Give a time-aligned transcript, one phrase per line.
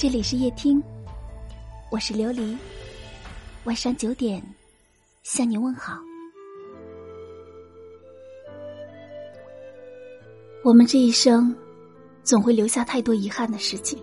[0.00, 0.82] 这里是夜听，
[1.90, 2.56] 我是琉璃。
[3.64, 4.42] 晚上九点，
[5.22, 5.98] 向你问好。
[10.64, 11.54] 我们这一生，
[12.22, 14.02] 总会留下太多遗憾的事情，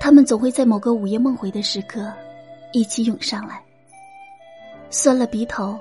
[0.00, 2.12] 他们总会在某个午夜梦回的时刻，
[2.72, 3.64] 一起涌上来，
[4.90, 5.78] 酸了鼻头，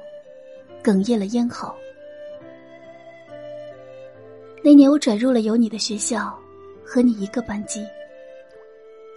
[0.84, 1.74] 哽咽了咽喉。
[4.64, 6.32] 那年我转入了有你的学校，
[6.86, 7.84] 和你一个班级。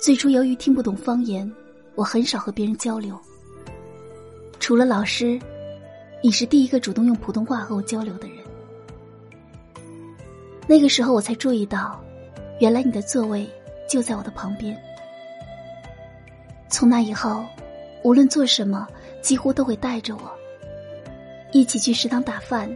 [0.02, 1.48] 最初由于听不懂方言，
[1.94, 3.16] 我很少和别人交流。
[4.58, 5.38] 除了老师，
[6.20, 8.38] 你是第一个主动用普通话和我交流的人。
[10.66, 12.02] 那个时候我才注意到，
[12.58, 13.48] 原来你的座位
[13.88, 14.76] 就在我的旁边。
[16.68, 17.44] 从那以后，
[18.02, 18.88] 无论做什么，
[19.20, 20.32] 几乎都会带着我，
[21.52, 22.68] 一起去食堂打饭，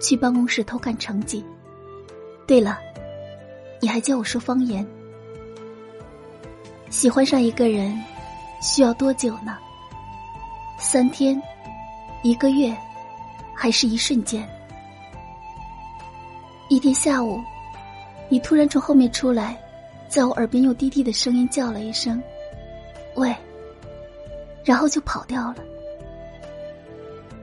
[0.00, 1.44] 去办公室偷看成绩。
[2.46, 2.78] 对了，
[3.80, 4.86] 你还教我说方言。
[6.90, 7.96] 喜欢上一个人，
[8.60, 9.56] 需要多久呢？
[10.76, 11.40] 三天，
[12.22, 12.76] 一个月，
[13.54, 14.46] 还是一瞬间？
[16.68, 17.40] 一天下午，
[18.28, 19.56] 你突然从后面出来，
[20.08, 22.20] 在我耳边用低低的声音叫了一声
[23.14, 23.32] “喂”，
[24.64, 25.56] 然后就跑掉了。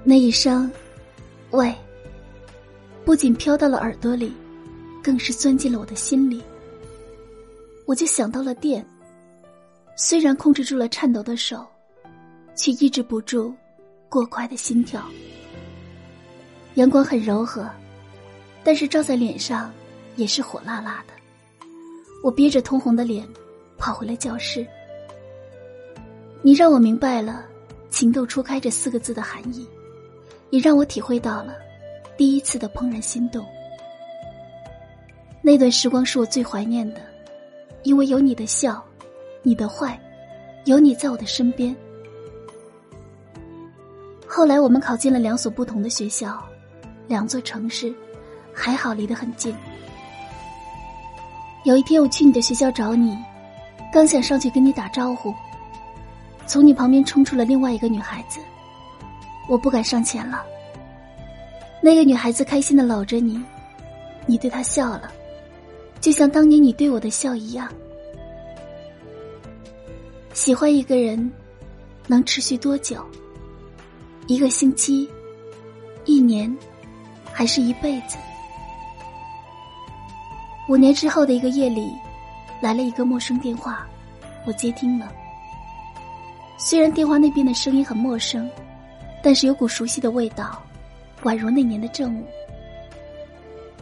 [0.03, 0.69] 那一声
[1.51, 1.73] “喂”，
[3.05, 4.33] 不仅飘到了耳朵里，
[5.01, 6.43] 更是钻进了我的心里。
[7.85, 8.85] 我就想到了电。
[9.99, 11.65] 虽然控制住了颤抖的手，
[12.53, 13.51] 却抑制不住
[14.07, 15.03] 过快的心跳。
[16.75, 17.67] 阳光很柔和，
[18.63, 19.73] 但是照在脸上
[20.15, 21.13] 也是火辣辣的。
[22.23, 23.27] 我憋着通红的脸，
[23.75, 24.65] 跑回了教室。
[26.43, 27.43] 你让我明白了
[27.89, 29.67] “情窦初开”这四个字的含义，
[30.51, 31.55] 也让我体会到了
[32.15, 33.43] 第一次的怦然心动。
[35.41, 37.01] 那段时光是我最怀念的，
[37.81, 38.86] 因为有你的笑。
[39.47, 39.97] 你的坏，
[40.65, 41.73] 有你在我的身边。
[44.27, 46.37] 后来我们考进了两所不同的学校，
[47.07, 47.95] 两座城市，
[48.53, 49.55] 还好离得很近。
[51.63, 53.17] 有一天我去你的学校找你，
[53.93, 55.33] 刚想上去跟你打招呼，
[56.45, 58.41] 从你旁边冲出了另外一个女孩子，
[59.47, 60.43] 我不敢上前了。
[61.79, 63.41] 那个女孩子开心的搂着你，
[64.25, 65.09] 你对她笑了，
[66.01, 67.71] 就像当年你对我的笑一样。
[70.37, 71.31] 喜欢一个人，
[72.05, 73.03] 能持续多久？
[74.27, 75.09] 一个星期，
[76.05, 76.55] 一年，
[77.33, 78.17] 还是一辈子？
[80.69, 81.91] 五年之后的一个夜里，
[82.61, 83.87] 来了一个陌生电话，
[84.45, 85.11] 我接听了。
[86.55, 88.47] 虽然电话那边的声音很陌生，
[89.23, 90.61] 但是有股熟悉的味道，
[91.23, 92.23] 宛如那年的正午。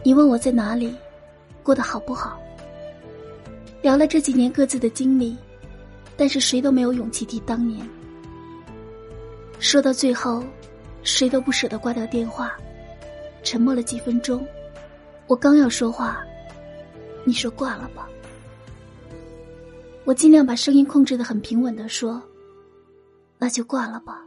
[0.02, 0.96] 你问我在哪里，
[1.62, 2.40] 过得好不好？
[3.82, 5.36] 聊了这几年各自的经历。
[6.16, 7.86] 但是谁都没有勇气提当年。
[9.58, 10.42] 说到最后，
[11.02, 12.56] 谁都不舍得挂掉电话，
[13.42, 14.46] 沉默了几分钟。
[15.26, 16.24] 我刚要说话，
[17.24, 18.08] 你说挂了吧。
[20.04, 22.22] 我尽量把声音控制的很平稳的说
[23.38, 24.22] ：“那就挂了吧。”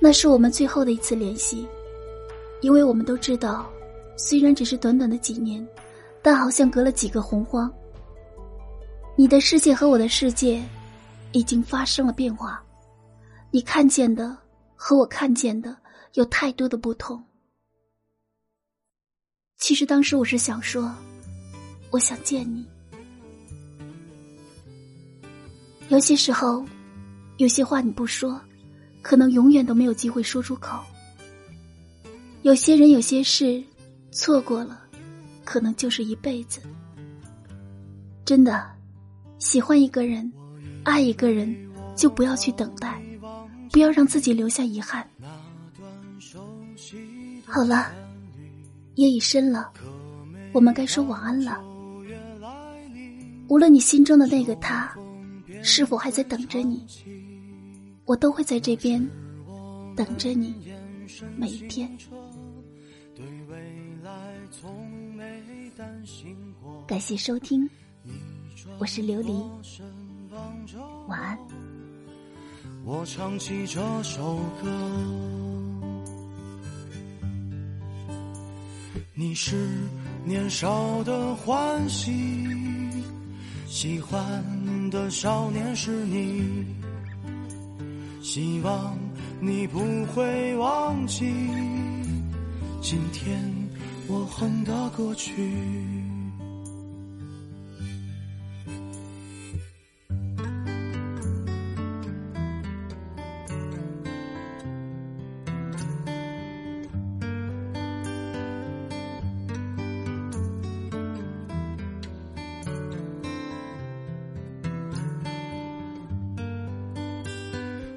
[0.00, 1.66] 那是我们最后的一次联系，
[2.62, 3.70] 因为我们都知道，
[4.16, 5.66] 虽然只是短短的几年，
[6.22, 7.70] 但好像隔了几个洪荒。
[9.18, 10.62] 你的世界和我的世界，
[11.32, 12.62] 已经发生了变化。
[13.50, 14.38] 你看见的
[14.76, 15.76] 和我看见的
[16.14, 17.20] 有太多的不同。
[19.56, 20.94] 其实当时我是想说，
[21.90, 22.64] 我想见你。
[25.88, 26.64] 有些时候，
[27.38, 28.40] 有些话你不说，
[29.02, 30.78] 可能永远都没有机会说出口。
[32.42, 33.60] 有些人，有些事，
[34.12, 34.80] 错过了，
[35.44, 36.62] 可能就是一辈子。
[38.24, 38.77] 真的。
[39.38, 40.30] 喜欢一个人，
[40.84, 41.54] 爱一个人，
[41.96, 43.00] 就不要去等待，
[43.70, 45.08] 不要让自己留下遗憾。
[47.46, 47.92] 好了，
[48.96, 49.72] 夜已深了，
[50.52, 51.62] 我们该说晚安了。
[53.48, 54.92] 无论你心中的那个他，
[55.62, 56.84] 是否还在等着你，
[58.04, 59.00] 我都会在这边
[59.96, 60.54] 等着你，
[61.36, 61.88] 每一天。
[66.86, 67.68] 感谢收听。
[68.76, 69.42] 我是琉璃，
[71.06, 71.38] 晚安。
[72.84, 74.68] 我唱起这首歌，
[79.14, 79.56] 你是
[80.24, 82.12] 年少的欢喜，
[83.66, 84.44] 喜欢
[84.90, 86.66] 的少年是你，
[88.22, 88.96] 希望
[89.40, 91.24] 你不会忘记
[92.82, 93.42] 今天
[94.06, 95.97] 我哼的歌曲。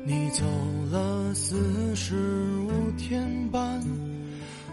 [0.03, 0.43] 你走
[0.89, 2.15] 了四十
[2.61, 3.81] 五天半，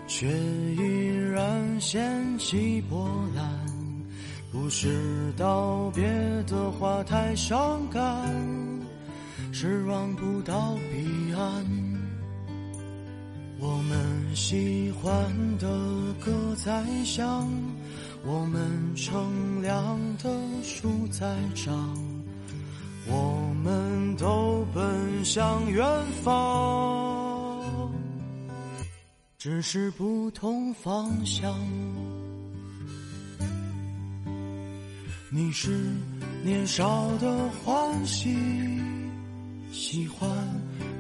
[0.07, 3.47] 却依然掀起波澜。
[4.51, 6.03] 不是道别
[6.47, 8.35] 的话太伤感，
[9.53, 11.67] 是望不到彼岸。
[13.61, 15.13] 我们喜欢
[15.59, 15.69] 的
[16.25, 17.47] 歌在响，
[18.25, 20.31] 我们乘凉的
[20.63, 21.95] 树在长，
[23.07, 23.48] 我
[25.31, 25.87] 向远
[26.25, 27.93] 方，
[29.37, 31.55] 只是不同方向。
[35.31, 35.93] 你是
[36.43, 38.35] 年少的欢喜，
[39.71, 40.31] 喜欢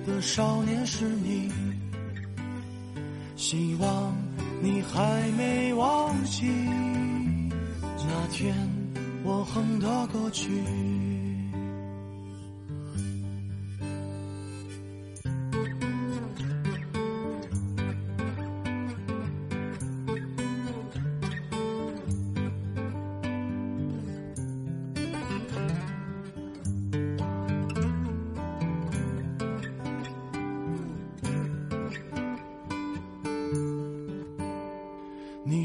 [0.06, 1.50] 的少年是你，
[3.34, 4.14] 希望
[4.60, 6.44] 你还没忘记
[7.96, 8.54] 那天
[9.24, 10.62] 我哼的歌曲。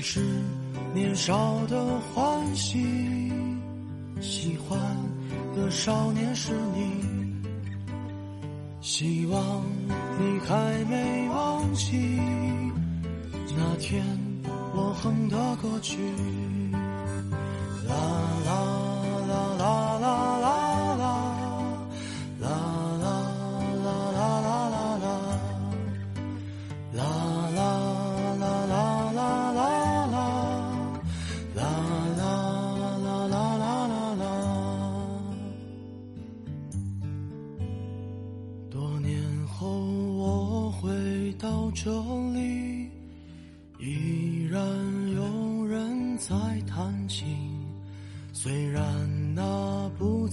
[0.05, 0.19] 是
[0.93, 2.77] 年少的欢喜，
[4.19, 4.77] 喜欢
[5.55, 7.41] 的少年是你，
[8.81, 9.63] 希望
[10.19, 12.19] 你还没忘记
[13.55, 14.03] 那天
[14.75, 15.97] 我哼的歌曲。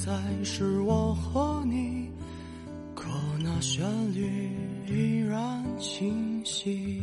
[0.02, 2.08] 那不再是我和你，
[2.94, 3.08] 可
[3.43, 4.50] 那旋律
[4.88, 7.02] 依然清晰。